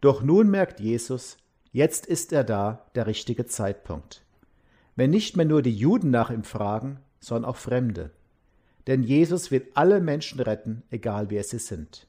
Doch 0.00 0.22
nun 0.22 0.50
merkt 0.50 0.78
Jesus, 0.78 1.36
jetzt 1.72 2.06
ist 2.06 2.32
er 2.32 2.44
da, 2.44 2.86
der 2.94 3.08
richtige 3.08 3.46
Zeitpunkt. 3.46 4.22
Wenn 4.94 5.10
nicht 5.10 5.36
mehr 5.36 5.46
nur 5.46 5.62
die 5.62 5.74
Juden 5.74 6.10
nach 6.10 6.30
ihm 6.30 6.44
fragen, 6.44 7.00
sondern 7.18 7.50
auch 7.50 7.56
Fremde. 7.56 8.12
Denn 8.86 9.02
Jesus 9.02 9.50
will 9.50 9.66
alle 9.74 10.00
Menschen 10.00 10.38
retten, 10.38 10.84
egal 10.90 11.28
wer 11.30 11.42
sie 11.42 11.58
sind. 11.58 12.06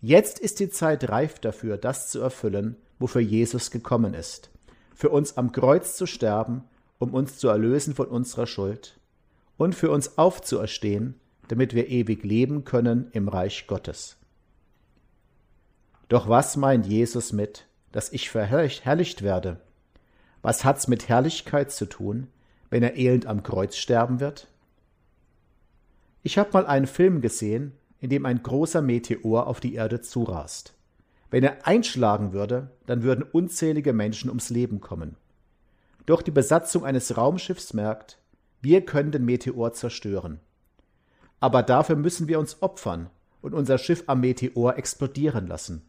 Jetzt 0.00 0.38
ist 0.38 0.60
die 0.60 0.68
Zeit 0.68 1.08
reif 1.08 1.40
dafür, 1.40 1.78
das 1.78 2.08
zu 2.10 2.20
erfüllen, 2.20 2.76
wofür 3.02 3.20
Jesus 3.20 3.70
gekommen 3.70 4.14
ist. 4.14 4.50
Für 4.94 5.10
uns 5.10 5.36
am 5.36 5.52
Kreuz 5.52 5.96
zu 5.96 6.06
sterben, 6.06 6.64
um 6.98 7.12
uns 7.12 7.36
zu 7.36 7.48
erlösen 7.48 7.94
von 7.94 8.06
unserer 8.06 8.46
Schuld. 8.46 8.98
Und 9.58 9.74
für 9.74 9.90
uns 9.90 10.16
aufzuerstehen, 10.16 11.16
damit 11.48 11.74
wir 11.74 11.88
ewig 11.88 12.24
leben 12.24 12.64
können 12.64 13.08
im 13.12 13.28
Reich 13.28 13.66
Gottes. 13.66 14.16
Doch 16.08 16.28
was 16.28 16.56
meint 16.56 16.86
Jesus 16.86 17.32
mit, 17.32 17.66
dass 17.90 18.12
ich 18.12 18.30
verherrlicht 18.30 19.22
werde? 19.22 19.60
Was 20.40 20.64
hat's 20.64 20.88
mit 20.88 21.08
Herrlichkeit 21.08 21.70
zu 21.70 21.86
tun, 21.86 22.28
wenn 22.70 22.82
er 22.82 22.96
elend 22.96 23.26
am 23.26 23.42
Kreuz 23.42 23.76
sterben 23.76 24.20
wird? 24.20 24.48
Ich 26.22 26.38
habe 26.38 26.50
mal 26.52 26.66
einen 26.66 26.86
Film 26.86 27.20
gesehen, 27.20 27.72
in 28.00 28.10
dem 28.10 28.26
ein 28.26 28.42
großer 28.42 28.82
Meteor 28.82 29.46
auf 29.46 29.60
die 29.60 29.74
Erde 29.74 30.00
zurast. 30.00 30.74
Wenn 31.32 31.44
er 31.44 31.66
einschlagen 31.66 32.34
würde, 32.34 32.70
dann 32.84 33.02
würden 33.02 33.24
unzählige 33.24 33.94
Menschen 33.94 34.28
ums 34.28 34.50
Leben 34.50 34.82
kommen. 34.82 35.16
Doch 36.04 36.20
die 36.20 36.30
Besatzung 36.30 36.84
eines 36.84 37.16
Raumschiffs 37.16 37.72
merkt, 37.72 38.18
wir 38.60 38.84
können 38.84 39.12
den 39.12 39.24
Meteor 39.24 39.72
zerstören. 39.72 40.40
Aber 41.40 41.62
dafür 41.62 41.96
müssen 41.96 42.28
wir 42.28 42.38
uns 42.38 42.60
opfern 42.60 43.08
und 43.40 43.54
unser 43.54 43.78
Schiff 43.78 44.04
am 44.08 44.20
Meteor 44.20 44.76
explodieren 44.76 45.46
lassen. 45.46 45.88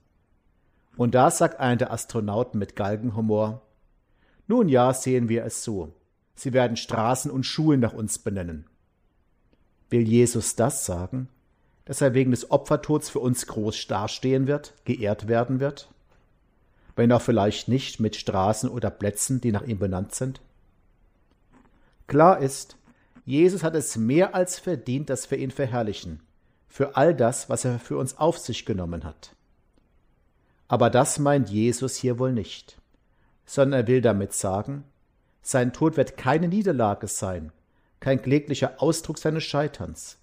Und 0.96 1.14
da 1.14 1.30
sagt 1.30 1.60
einer 1.60 1.76
der 1.76 1.92
Astronauten 1.92 2.58
mit 2.58 2.78
Galgenhumor, 2.78 3.64
nun 4.48 4.70
ja, 4.70 4.94
sehen 4.94 5.28
wir 5.28 5.44
es 5.44 5.62
so. 5.62 5.94
Sie 6.36 6.54
werden 6.54 6.78
Straßen 6.78 7.30
und 7.30 7.44
Schulen 7.44 7.82
nach 7.82 7.94
uns 7.94 8.18
benennen. 8.18 8.66
Will 9.90 10.08
Jesus 10.08 10.56
das 10.56 10.86
sagen? 10.86 11.28
Dass 11.86 12.02
er 12.02 12.14
wegen 12.14 12.32
des 12.32 12.50
Opfertods 12.50 13.10
für 13.10 13.20
uns 13.20 13.48
groß 13.48 13.88
dastehen 13.88 14.48
wird, 14.48 14.74
geehrt 14.86 15.28
werden 15.28 15.60
wird? 15.60 15.90
Wenn 16.96 17.12
auch 17.12 17.22
vielleicht 17.22 17.68
nicht 17.68 18.00
mit 18.00 18.16
Straßen 18.16 18.70
oder 18.70 18.90
Plätzen, 18.90 19.42
die 19.42 19.52
nach 19.52 19.64
ihm 19.64 19.80
benannt 19.80 20.16
sind? 20.16 20.42
Klar 22.08 22.40
ist, 22.40 22.78
Jesus 23.26 23.64
hat 23.64 23.76
es 23.76 23.96
mehr 23.96 24.36
als 24.36 24.60
verdient, 24.60 25.10
dass 25.10 25.30
wir 25.32 25.38
ihn 25.38 25.52
verherrlichen, 25.52 26.22
für 26.68 26.96
all 26.96 27.16
das, 27.16 27.50
was 27.50 27.66
er 27.66 27.80
für 27.80 27.98
uns 27.98 28.18
auf 28.18 28.38
sich 28.38 28.66
genommen 28.66 29.04
hat. 29.04 29.36
Aber 30.68 30.90
das 30.90 31.20
meint 31.20 31.50
Jesus 31.50 31.96
hier 31.96 32.20
wohl 32.20 32.34
nicht, 32.34 32.82
sondern 33.46 33.82
er 33.82 33.88
will 33.88 34.02
damit 34.02 34.34
sagen, 34.34 34.84
sein 35.42 35.74
Tod 35.74 35.98
wird 35.98 36.18
keine 36.18 36.48
Niederlage 36.48 37.08
sein, 37.08 37.52
kein 38.00 38.22
kläglicher 38.22 38.82
Ausdruck 38.82 39.18
seines 39.18 39.44
Scheiterns, 39.44 40.18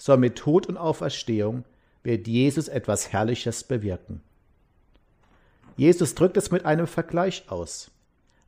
sondern 0.00 0.20
mit 0.20 0.38
Tod 0.38 0.66
und 0.66 0.78
Auferstehung 0.78 1.64
wird 2.02 2.26
Jesus 2.26 2.68
etwas 2.68 3.12
Herrliches 3.12 3.64
bewirken. 3.64 4.22
Jesus 5.76 6.14
drückt 6.14 6.38
es 6.38 6.50
mit 6.50 6.64
einem 6.64 6.86
Vergleich 6.86 7.44
aus. 7.50 7.90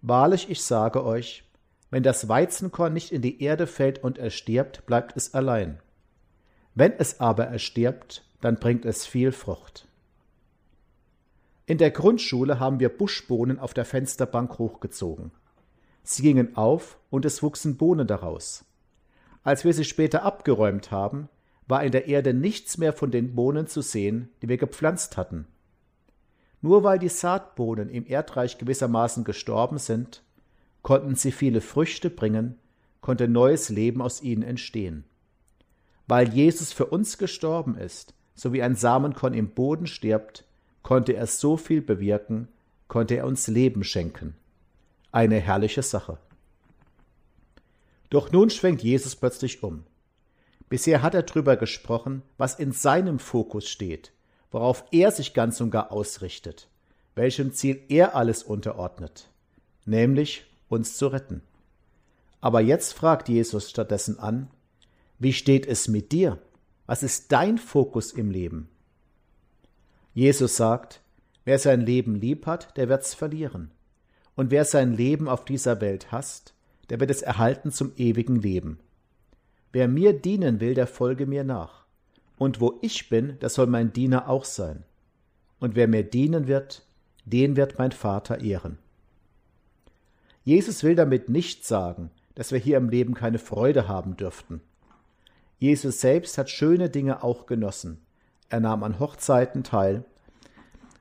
Wahrlich, 0.00 0.48
ich 0.48 0.62
sage 0.62 1.04
euch, 1.04 1.44
wenn 1.90 2.02
das 2.02 2.26
Weizenkorn 2.26 2.94
nicht 2.94 3.12
in 3.12 3.20
die 3.20 3.42
Erde 3.42 3.66
fällt 3.66 4.02
und 4.02 4.16
erstirbt, 4.16 4.86
bleibt 4.86 5.14
es 5.14 5.34
allein. 5.34 5.78
Wenn 6.74 6.92
es 6.92 7.20
aber 7.20 7.44
erstirbt, 7.44 8.24
dann 8.40 8.56
bringt 8.56 8.86
es 8.86 9.04
viel 9.04 9.30
Frucht. 9.30 9.86
In 11.66 11.76
der 11.76 11.90
Grundschule 11.90 12.58
haben 12.60 12.80
wir 12.80 12.88
Buschbohnen 12.88 13.58
auf 13.58 13.74
der 13.74 13.84
Fensterbank 13.84 14.58
hochgezogen. 14.58 15.32
Sie 16.02 16.22
gingen 16.22 16.56
auf 16.56 16.98
und 17.10 17.26
es 17.26 17.42
wuchsen 17.42 17.76
Bohnen 17.76 18.06
daraus. 18.06 18.64
Als 19.44 19.64
wir 19.64 19.74
sie 19.74 19.84
später 19.84 20.22
abgeräumt 20.22 20.90
haben, 20.90 21.28
war 21.72 21.82
in 21.82 21.90
der 21.90 22.06
Erde 22.06 22.35
nichts 22.35 22.76
mehr 22.76 22.92
von 22.92 23.11
den 23.11 23.35
Bohnen 23.35 23.66
zu 23.66 23.80
sehen, 23.80 24.28
die 24.42 24.50
wir 24.50 24.58
gepflanzt 24.58 25.16
hatten. 25.16 25.46
Nur 26.61 26.85
weil 26.85 26.98
die 26.98 27.08
Saatbohnen 27.08 27.88
im 27.88 28.06
Erdreich 28.06 28.58
gewissermaßen 28.58 29.24
gestorben 29.24 29.78
sind, 29.78 30.22
konnten 30.82 31.14
sie 31.14 31.32
viele 31.32 31.62
Früchte 31.62 32.11
bringen, 32.11 32.58
konnte 33.00 33.26
neues 33.26 33.70
Leben 33.70 34.02
aus 34.02 34.22
ihnen 34.22 34.42
entstehen. 34.42 35.04
Weil 36.06 36.28
Jesus 36.28 36.74
für 36.74 36.85
uns 36.85 37.16
gestorben 37.16 37.78
ist, 37.78 38.12
so 38.35 38.52
wie 38.52 38.62
ein 38.62 38.76
Samenkorn 38.76 39.32
im 39.32 39.48
Boden 39.48 39.87
stirbt, 39.87 40.44
konnte 40.82 41.14
er 41.14 41.26
so 41.26 41.56
viel 41.56 41.80
bewirken, 41.80 42.48
konnte 42.87 43.14
er 43.14 43.26
uns 43.26 43.48
Leben 43.48 43.82
schenken. 43.82 44.35
Eine 45.11 45.40
herrliche 45.40 45.82
Sache. 45.82 46.18
Doch 48.11 48.30
nun 48.30 48.50
schwenkt 48.50 48.82
Jesus 48.82 49.16
plötzlich 49.16 49.62
um. 49.62 49.85
Bisher 50.72 51.02
hat 51.02 51.14
er 51.14 51.22
darüber 51.22 51.58
gesprochen, 51.58 52.22
was 52.38 52.58
in 52.58 52.72
seinem 52.72 53.18
Fokus 53.18 53.68
steht, 53.68 54.11
worauf 54.50 54.85
er 54.90 55.11
sich 55.11 55.35
ganz 55.35 55.61
und 55.61 55.70
gar 55.70 55.92
ausrichtet, 55.92 56.66
welchem 57.14 57.52
Ziel 57.52 57.82
er 57.90 58.16
alles 58.16 58.42
unterordnet, 58.42 59.28
nämlich 59.85 60.46
uns 60.70 60.96
zu 60.96 61.08
retten. 61.08 61.42
Aber 62.40 62.62
jetzt 62.62 62.94
fragt 62.94 63.28
Jesus 63.28 63.68
stattdessen 63.68 64.18
an, 64.18 64.48
wie 65.18 65.35
steht 65.35 65.66
es 65.66 65.88
mit 65.88 66.11
dir? 66.11 66.38
Was 66.87 67.02
ist 67.02 67.32
dein 67.32 67.58
Fokus 67.58 68.11
im 68.11 68.30
Leben? 68.30 68.70
Jesus 70.14 70.56
sagt, 70.56 71.02
wer 71.44 71.58
sein 71.58 71.82
Leben 71.82 72.14
lieb 72.14 72.46
hat, 72.46 72.74
der 72.78 72.88
wird's 72.88 73.12
verlieren. 73.12 73.72
Und 74.37 74.50
wer 74.50 74.64
sein 74.64 74.94
Leben 74.94 75.28
auf 75.28 75.44
dieser 75.44 75.82
Welt 75.82 76.12
hasst, 76.12 76.54
der 76.88 76.98
wird 76.98 77.11
es 77.11 77.20
erhalten 77.20 77.72
zum 77.72 77.92
ewigen 77.98 78.37
Leben. 78.37 78.78
Wer 79.72 79.88
mir 79.88 80.12
dienen 80.12 80.61
will, 80.61 80.74
der 80.74 80.87
folge 80.87 81.26
mir 81.26 81.44
nach. 81.44 81.85
Und 82.37 82.61
wo 82.61 82.78
ich 82.82 83.08
bin, 83.08 83.37
das 83.40 83.54
soll 83.54 83.66
mein 83.66 83.92
Diener 83.92 84.28
auch 84.28 84.44
sein. 84.44 84.85
Und 85.61 85.74
wer 85.74 85.88
mir 85.88 86.02
dienen 86.02 86.46
wird, 86.46 86.82
den 87.24 87.56
wird 87.56 87.78
mein 87.78 87.92
Vater 87.92 88.40
ehren. 88.40 88.78
Jesus 90.44 90.82
will 90.82 90.96
damit 90.96 91.28
nicht 91.28 91.64
sagen, 91.64 92.11
dass 92.35 92.52
wir 92.52 92.58
hier 92.58 92.76
im 92.76 92.88
Leben 92.88 93.14
keine 93.14 93.38
Freude 93.38 93.88
haben 93.88 94.16
dürften. 94.16 94.61
Jesus 95.58 96.00
selbst 96.00 96.37
hat 96.38 96.50
schöne 96.50 96.90
Dinge 96.90 97.22
auch 97.22 97.46
genossen. 97.46 98.04
Er 98.48 98.61
nahm 98.61 98.82
an 98.82 98.98
Hochzeiten 98.98 99.62
teil, 99.62 100.04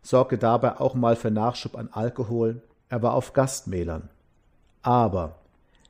sorgte 0.04 0.38
dabei 0.38 0.80
auch 0.80 0.94
mal 0.94 1.16
für 1.16 1.32
Nachschub 1.32 1.76
an 1.76 1.90
Alkohol, 1.92 2.62
er 2.88 3.02
war 3.02 3.14
auf 3.14 3.34
Gastmählern. 3.34 4.10
Aber 4.84 5.40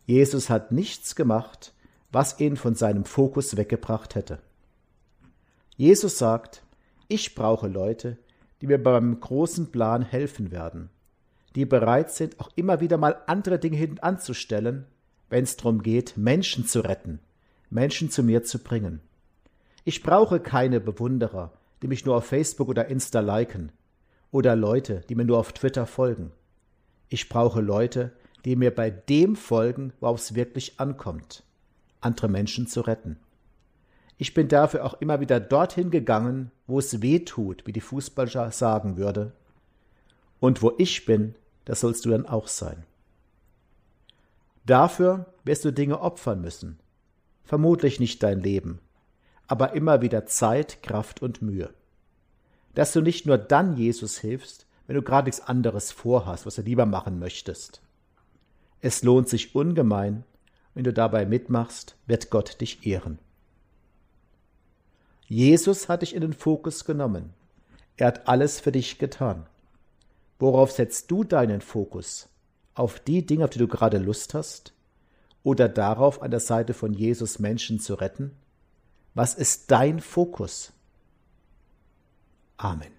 Jesus 0.06 0.50
hat 0.50 0.72
nichts 0.72 1.16
gemacht, 1.16 1.74
was 2.12 2.40
ihn 2.40 2.58
von 2.58 2.76
seinem 2.76 3.06
Fokus 3.06 3.58
weggebracht 3.58 4.16
hätte. 4.16 4.40
Jesus 5.78 6.18
sagt, 6.18 6.64
ich 7.08 7.36
brauche 7.36 7.68
Leute, 7.68 8.18
die 8.62 8.68
mir 8.68 8.82
beim 8.82 9.20
großen 9.20 9.72
Plan 9.72 10.02
helfen 10.04 10.52
werden, 10.52 10.90
die 11.56 11.66
bereit 11.66 12.12
sind, 12.12 12.40
auch 12.40 12.50
immer 12.56 12.80
wieder 12.80 12.98
mal 12.98 13.18
andere 13.28 13.60
Dinge 13.60 13.78
hinten 13.78 14.00
anzustellen, 14.00 14.86
wenn 15.30 15.44
es 15.44 15.58
darum 15.58 15.82
geht, 15.82 16.18
Menschen 16.18 16.66
zu 16.66 16.82
retten, 16.82 17.20
Menschen 17.70 18.10
zu 18.10 18.24
mir 18.24 18.44
zu 18.44 18.60
bringen. 18.60 19.02
Ich 19.84 20.04
brauche 20.04 20.40
keine 20.40 20.80
Bewunderer, 20.80 21.52
die 21.82 21.88
mich 21.88 22.06
nur 22.06 22.18
auf 22.18 22.26
Facebook 22.26 22.70
oder 22.70 22.88
Insta 22.88 23.20
liken, 23.20 23.72
oder 24.32 24.56
Leute, 24.56 25.02
die 25.10 25.16
mir 25.16 25.26
nur 25.26 25.40
auf 25.40 25.52
Twitter 25.52 25.86
folgen. 25.86 26.32
Ich 27.10 27.28
brauche 27.28 27.60
Leute, 27.60 28.12
die 28.46 28.56
mir 28.56 28.74
bei 28.74 28.90
dem 28.90 29.36
folgen, 29.36 29.92
worauf 30.00 30.20
es 30.20 30.36
wirklich 30.36 30.80
ankommt, 30.80 31.44
andere 32.02 32.28
Menschen 32.28 32.68
zu 32.68 32.82
retten. 32.82 33.18
Ich 34.18 34.34
bin 34.34 34.48
dafür 34.48 34.86
auch 34.86 34.96
immer 35.02 35.20
wieder 35.20 35.40
dorthin 35.40 35.90
gegangen, 35.90 36.52
wo 36.68 36.80
es 36.80 37.02
weh 37.02 37.20
tut, 37.20 37.66
wie 37.66 37.72
die 37.72 37.82
Fußballer 37.82 38.52
sagen 38.52 38.98
würde. 38.98 39.32
Und 40.40 40.62
wo 40.62 40.74
ich 40.78 41.06
bin, 41.06 41.36
das 41.66 41.80
sollst 41.80 42.06
du 42.06 42.10
dann 42.10 42.26
auch 42.26 42.48
sein. 42.48 42.84
Dafür 44.66 45.26
wirst 45.44 45.66
du 45.66 45.72
Dinge 45.72 46.02
opfern 46.02 46.42
müssen. 46.42 46.80
Vermutlich 47.44 48.00
nicht 48.00 48.22
dein 48.22 48.40
Leben, 48.40 48.80
aber 49.48 49.74
immer 49.74 50.02
wieder 50.02 50.26
Zeit, 50.26 50.84
Kraft 50.84 51.22
und 51.22 51.42
Mühe. 51.42 51.74
Dass 52.76 52.94
du 52.94 53.02
nicht 53.02 53.26
nur 53.26 53.38
dann 53.38 53.76
Jesus 53.76 54.20
hilfst, 54.20 54.68
wenn 54.88 54.96
du 54.96 55.02
gerade 55.02 55.26
nichts 55.26 55.42
anderes 55.42 55.92
vorhast, 55.92 56.46
was 56.46 56.56
du 56.56 56.62
lieber 56.62 56.86
machen 56.86 57.20
möchtest. 57.20 57.82
Es 58.82 59.04
lohnt 59.04 59.30
sich 59.30 59.56
ungemein, 59.56 60.24
wenn 60.74 60.84
du 60.84 60.94
dabei 60.94 61.26
mitmachst, 61.26 61.96
wird 62.08 62.30
Gott 62.30 62.62
dich 62.62 62.86
ehren. 62.86 63.20
Jesus 65.28 65.90
hat 65.90 66.02
dich 66.02 66.14
in 66.16 66.22
den 66.22 66.34
Fokus 66.34 66.86
genommen. 66.86 67.34
Er 67.98 68.08
hat 68.08 68.28
alles 68.28 68.60
für 68.60 68.72
dich 68.72 68.98
getan. 68.98 69.46
Worauf 70.40 70.72
setzt 70.72 71.12
du 71.12 71.24
deinen 71.24 71.62
Fokus? 71.62 72.32
auf 72.74 73.00
die 73.00 73.26
Dinge, 73.26 73.44
auf 73.44 73.50
die 73.50 73.60
du 73.60 73.68
gerade 73.68 73.98
Lust 73.98 74.34
hast? 74.34 74.74
Oder 75.44 75.70
darauf, 75.70 76.22
an 76.22 76.32
der 76.32 76.40
Seite 76.40 76.74
von 76.74 76.94
Jesus 76.94 77.40
Menschen 77.40 77.80
zu 77.80 77.96
retten? 77.96 78.32
Was 79.14 79.34
ist 79.34 79.72
dein 79.72 80.00
Fokus? 80.00 80.72
Amen. 82.58 82.92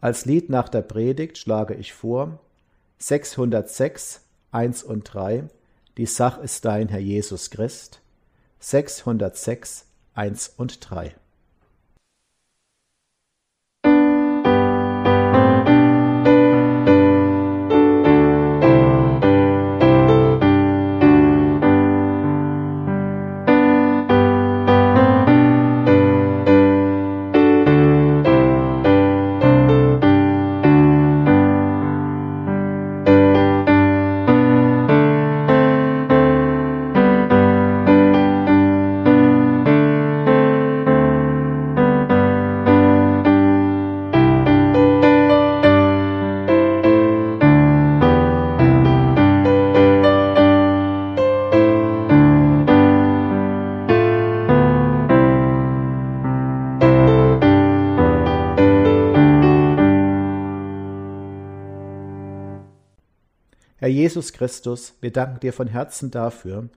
Als 0.00 0.26
Lied 0.26 0.48
nach 0.48 0.68
der 0.68 0.82
Predigt 0.82 1.38
schlage 1.38 1.74
ich 1.74 1.92
vor 1.92 2.40
606, 2.98 4.22
1 4.50 4.82
und 4.82 5.04
3, 5.04 5.44
Die 5.96 6.06
Sach 6.06 6.38
ist 6.38 6.64
dein, 6.64 6.88
Herr 6.88 7.00
Jesus 7.00 7.50
Christ, 7.50 8.00
606, 8.60 9.86
1 10.14 10.54
und 10.56 10.90
3. 10.90 11.14
Jesus 63.98 64.32
Christus, 64.32 64.94
wir 65.00 65.12
danken 65.12 65.40
dir 65.40 65.52
von 65.52 65.66
Herzen 65.66 66.12
dafür, 66.12 66.68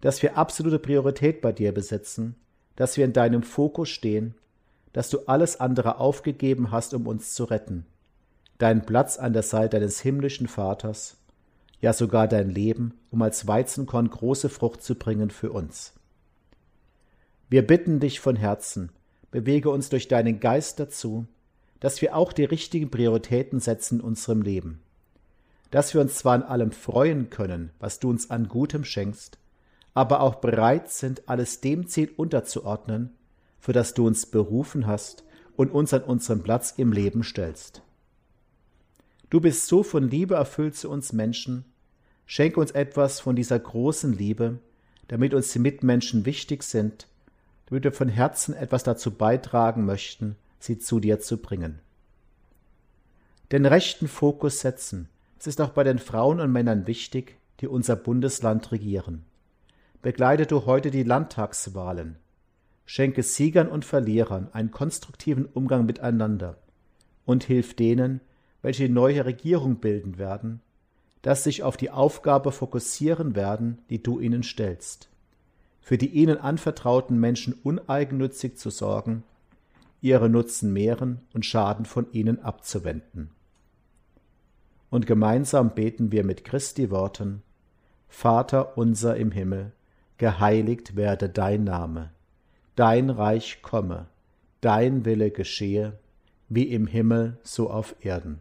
dass 0.00 0.20
wir 0.20 0.36
absolute 0.36 0.80
Priorität 0.80 1.40
bei 1.40 1.52
dir 1.52 1.72
besitzen, 1.72 2.34
dass 2.74 2.96
wir 2.96 3.04
in 3.04 3.12
deinem 3.12 3.44
Fokus 3.44 3.88
stehen, 3.88 4.34
dass 4.92 5.08
du 5.08 5.20
alles 5.26 5.60
andere 5.60 6.00
aufgegeben 6.00 6.72
hast, 6.72 6.92
um 6.92 7.06
uns 7.06 7.34
zu 7.34 7.44
retten, 7.44 7.86
deinen 8.58 8.84
Platz 8.84 9.16
an 9.16 9.32
der 9.32 9.44
Seite 9.44 9.78
deines 9.78 10.00
himmlischen 10.00 10.48
Vaters, 10.48 11.18
ja 11.80 11.92
sogar 11.92 12.26
dein 12.26 12.50
Leben, 12.50 12.94
um 13.12 13.22
als 13.22 13.46
Weizenkorn 13.46 14.10
große 14.10 14.48
Frucht 14.48 14.82
zu 14.82 14.96
bringen 14.96 15.30
für 15.30 15.52
uns. 15.52 15.92
Wir 17.48 17.64
bitten 17.64 18.00
dich 18.00 18.18
von 18.18 18.34
Herzen, 18.34 18.90
bewege 19.30 19.70
uns 19.70 19.88
durch 19.88 20.08
deinen 20.08 20.40
Geist 20.40 20.80
dazu, 20.80 21.26
dass 21.78 22.02
wir 22.02 22.16
auch 22.16 22.32
die 22.32 22.44
richtigen 22.44 22.90
Prioritäten 22.90 23.60
setzen 23.60 24.00
in 24.00 24.04
unserem 24.04 24.42
Leben 24.42 24.82
dass 25.70 25.94
wir 25.94 26.00
uns 26.00 26.14
zwar 26.14 26.34
an 26.34 26.42
allem 26.42 26.70
freuen 26.70 27.30
können, 27.30 27.70
was 27.78 27.98
du 27.98 28.10
uns 28.10 28.30
an 28.30 28.48
Gutem 28.48 28.84
schenkst, 28.84 29.38
aber 29.94 30.20
auch 30.20 30.36
bereit 30.36 30.90
sind, 30.90 31.28
alles 31.28 31.60
dem 31.60 31.88
Ziel 31.88 32.10
unterzuordnen, 32.16 33.14
für 33.58 33.72
das 33.72 33.94
du 33.94 34.06
uns 34.06 34.26
berufen 34.26 34.86
hast 34.86 35.24
und 35.56 35.70
uns 35.72 35.92
an 35.92 36.02
unseren 36.02 36.42
Platz 36.42 36.74
im 36.76 36.92
Leben 36.92 37.24
stellst. 37.24 37.82
Du 39.30 39.40
bist 39.40 39.66
so 39.66 39.82
von 39.82 40.08
Liebe 40.08 40.34
erfüllt 40.34 40.76
zu 40.76 40.88
uns 40.88 41.12
Menschen, 41.12 41.64
schenke 42.26 42.60
uns 42.60 42.70
etwas 42.70 43.20
von 43.20 43.34
dieser 43.34 43.58
großen 43.58 44.12
Liebe, 44.12 44.58
damit 45.08 45.34
uns 45.34 45.52
die 45.52 45.58
Mitmenschen 45.58 46.26
wichtig 46.26 46.62
sind, 46.62 47.08
damit 47.66 47.84
wir 47.84 47.92
von 47.92 48.08
Herzen 48.08 48.54
etwas 48.54 48.82
dazu 48.82 49.10
beitragen 49.10 49.84
möchten, 49.84 50.36
sie 50.58 50.78
zu 50.78 51.00
dir 51.00 51.20
zu 51.20 51.38
bringen. 51.38 51.80
Den 53.52 53.66
rechten 53.66 54.08
Fokus 54.08 54.60
setzen, 54.60 55.08
es 55.38 55.46
ist 55.46 55.60
auch 55.60 55.70
bei 55.70 55.84
den 55.84 55.98
Frauen 55.98 56.40
und 56.40 56.52
Männern 56.52 56.86
wichtig, 56.86 57.36
die 57.60 57.68
unser 57.68 57.96
Bundesland 57.96 58.72
regieren. 58.72 59.24
Begleite 60.02 60.46
du 60.46 60.66
heute 60.66 60.90
die 60.90 61.02
Landtagswahlen. 61.02 62.16
Schenke 62.84 63.22
Siegern 63.22 63.68
und 63.68 63.84
Verlierern 63.84 64.48
einen 64.52 64.70
konstruktiven 64.70 65.46
Umgang 65.46 65.86
miteinander 65.86 66.56
und 67.24 67.44
hilf 67.44 67.74
denen, 67.74 68.20
welche 68.62 68.86
die 68.86 68.92
neue 68.92 69.24
Regierung 69.24 69.76
bilden 69.76 70.18
werden, 70.18 70.60
dass 71.22 71.44
sich 71.44 71.62
auf 71.62 71.76
die 71.76 71.90
Aufgabe 71.90 72.52
fokussieren 72.52 73.34
werden, 73.34 73.78
die 73.90 74.02
du 74.02 74.20
ihnen 74.20 74.44
stellst. 74.44 75.08
Für 75.80 75.98
die 75.98 76.08
ihnen 76.08 76.38
anvertrauten 76.38 77.18
Menschen 77.18 77.54
uneigennützig 77.64 78.56
zu 78.56 78.70
sorgen, 78.70 79.24
ihre 80.00 80.28
Nutzen 80.28 80.72
mehren 80.72 81.20
und 81.32 81.44
Schaden 81.44 81.84
von 81.84 82.06
ihnen 82.12 82.40
abzuwenden. 82.40 83.30
Und 84.90 85.06
gemeinsam 85.06 85.74
beten 85.74 86.12
wir 86.12 86.24
mit 86.24 86.44
Christi 86.44 86.90
Worten, 86.90 87.42
Vater 88.08 88.78
unser 88.78 89.16
im 89.16 89.30
Himmel, 89.30 89.72
geheiligt 90.18 90.96
werde 90.96 91.28
dein 91.28 91.64
Name, 91.64 92.10
dein 92.76 93.10
Reich 93.10 93.62
komme, 93.62 94.06
dein 94.60 95.04
Wille 95.04 95.30
geschehe, 95.30 95.98
wie 96.48 96.64
im 96.64 96.86
Himmel 96.86 97.36
so 97.42 97.70
auf 97.70 97.96
Erden. 98.00 98.38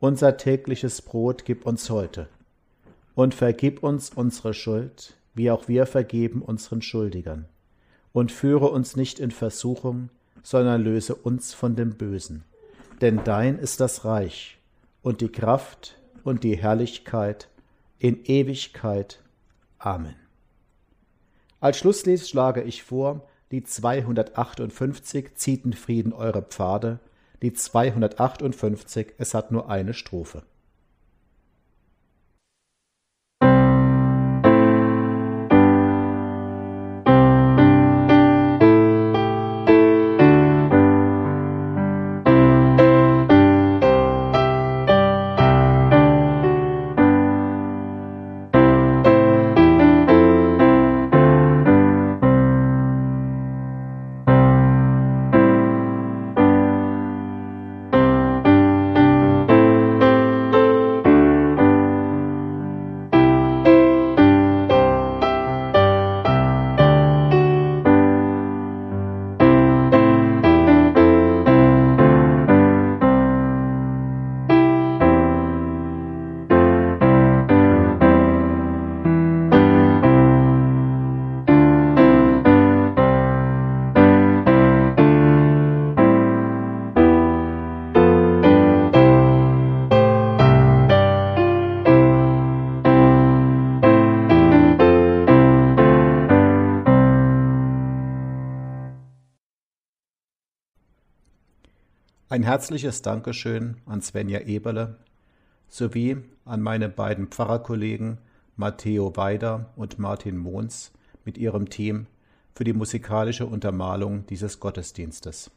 Unser 0.00 0.36
tägliches 0.36 1.02
Brot 1.02 1.44
gib 1.44 1.66
uns 1.66 1.90
heute, 1.90 2.28
und 3.14 3.34
vergib 3.34 3.82
uns 3.82 4.10
unsere 4.10 4.54
Schuld, 4.54 5.14
wie 5.34 5.50
auch 5.50 5.68
wir 5.68 5.86
vergeben 5.86 6.42
unseren 6.42 6.82
Schuldigern. 6.82 7.46
Und 8.12 8.32
führe 8.32 8.68
uns 8.68 8.96
nicht 8.96 9.18
in 9.18 9.30
Versuchung, 9.30 10.08
sondern 10.42 10.82
löse 10.82 11.14
uns 11.14 11.52
von 11.52 11.74
dem 11.74 11.94
Bösen. 11.94 12.44
Denn 13.00 13.22
dein 13.24 13.58
ist 13.58 13.80
das 13.80 14.04
Reich 14.04 14.53
und 15.04 15.20
die 15.20 15.28
Kraft 15.28 16.00
und 16.24 16.44
die 16.44 16.56
Herrlichkeit 16.56 17.48
in 17.98 18.24
Ewigkeit. 18.24 19.22
Amen. 19.78 20.16
Als 21.60 21.76
Schlusslied 21.78 22.26
schlage 22.26 22.62
ich 22.62 22.82
vor, 22.82 23.28
die 23.50 23.62
258 23.62 25.34
zieht 25.34 25.66
in 25.66 25.74
Frieden 25.74 26.14
eure 26.14 26.40
Pfade, 26.40 27.00
die 27.42 27.52
258, 27.52 29.12
es 29.18 29.34
hat 29.34 29.52
nur 29.52 29.68
eine 29.68 29.92
Strophe. 29.92 30.42
Ein 102.30 102.42
herzliches 102.42 103.02
Dankeschön 103.02 103.76
an 103.84 104.00
Svenja 104.00 104.40
Eberle 104.40 104.96
sowie 105.68 106.16
an 106.46 106.62
meine 106.62 106.88
beiden 106.88 107.28
Pfarrerkollegen 107.28 108.16
Matteo 108.56 109.14
Weider 109.14 109.70
und 109.76 109.98
Martin 109.98 110.38
Mohns 110.38 110.90
mit 111.26 111.36
ihrem 111.36 111.68
Team 111.68 112.06
für 112.54 112.64
die 112.64 112.72
musikalische 112.72 113.44
Untermalung 113.44 114.24
dieses 114.26 114.58
Gottesdienstes. 114.58 115.50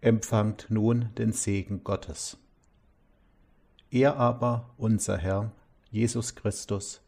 Empfangt 0.00 0.66
nun 0.70 1.10
den 1.18 1.32
Segen 1.32 1.84
Gottes. 1.84 2.38
Er 3.90 4.16
aber, 4.16 4.70
unser 4.78 5.18
Herr, 5.18 5.52
Jesus 5.90 6.34
Christus, 6.34 7.02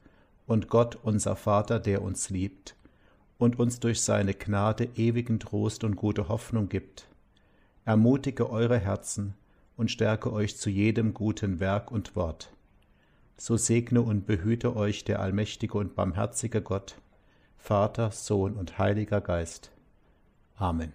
und 0.47 0.69
Gott, 0.69 0.99
unser 1.03 1.37
Vater, 1.37 1.81
der 1.81 2.03
uns 2.03 2.29
liebt, 2.29 2.77
und 3.39 3.59
uns 3.59 3.81
durch 3.81 4.01
seine 4.01 4.35
Gnade 4.35 4.89
ewigen 4.97 5.41
Trost 5.41 5.85
und 5.85 5.97
gute 5.97 6.29
Hoffnung 6.29 6.69
gibt. 6.69 7.09
Ermutige 7.85 8.51
eure 8.51 8.79
Herzen 8.79 9.35
und 9.77 9.91
stärke 9.91 10.33
euch 10.33 10.57
zu 10.57 10.71
jedem 10.71 11.15
guten 11.15 11.61
Werk 11.61 11.91
und 11.91 12.17
Wort. 12.17 12.51
So 13.37 13.57
segne 13.57 14.01
und 14.01 14.27
behüte 14.27 14.77
euch 14.77 15.05
der 15.05 15.21
allmächtige 15.21 15.77
und 15.77 15.95
barmherzige 15.95 16.63
Gott, 16.63 16.97
Vater, 17.59 18.11
Sohn 18.11 18.55
und 18.55 18.79
Heiliger 18.79 19.21
Geist. 19.21 19.73
Amen. 20.57 20.93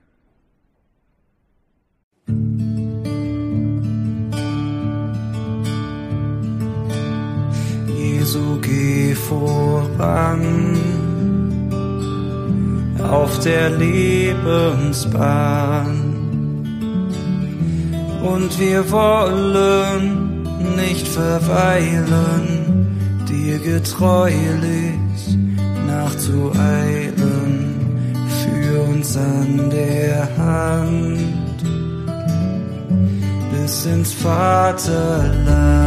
Jesu, 7.88 8.60
geh 8.62 9.16
voran 9.16 10.89
auf 13.10 13.40
der 13.40 13.72
Lebensbahn. 13.72 15.00
Und 18.22 18.60
wir 18.60 18.92
wollen 18.92 20.44
nicht 20.76 21.08
verweilen, 21.08 22.88
dir 23.28 23.58
getreulich 23.60 25.38
nachzueilen, 25.88 27.76
für 28.44 28.82
uns 28.82 29.18
an 29.18 29.70
der 29.70 30.28
Hand 30.38 31.20
bis 33.52 33.86
ins 33.86 34.14
Vaterland. 34.14 35.80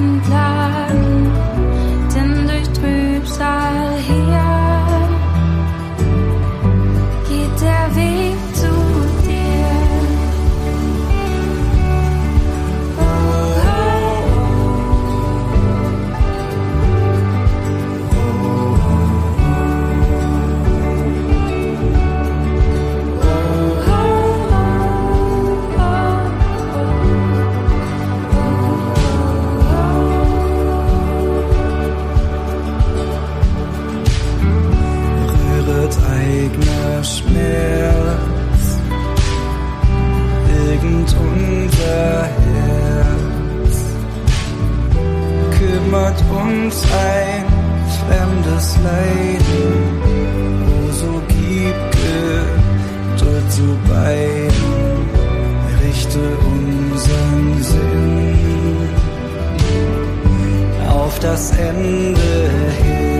and 0.00 0.67
So 50.92 51.22
gib 51.28 51.76
Geduld 51.92 53.52
zu 53.52 53.78
beiden, 53.88 55.08
richte 55.84 56.20
unseren 56.54 57.62
Sinn 57.62 58.88
auf 60.88 61.18
das 61.20 61.52
Ende 61.52 62.50
hin. 62.82 63.17